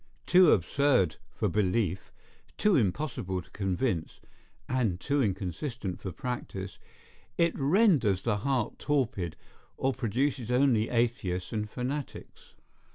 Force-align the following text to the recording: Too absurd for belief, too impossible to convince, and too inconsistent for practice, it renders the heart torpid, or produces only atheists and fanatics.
Too 0.25 0.51
absurd 0.51 1.17
for 1.29 1.47
belief, 1.47 2.11
too 2.57 2.75
impossible 2.75 3.39
to 3.43 3.51
convince, 3.51 4.19
and 4.67 4.99
too 4.99 5.21
inconsistent 5.21 5.99
for 6.01 6.11
practice, 6.11 6.79
it 7.37 7.53
renders 7.55 8.23
the 8.23 8.37
heart 8.37 8.79
torpid, 8.79 9.35
or 9.77 9.93
produces 9.93 10.49
only 10.49 10.89
atheists 10.89 11.53
and 11.53 11.69
fanatics. 11.69 12.55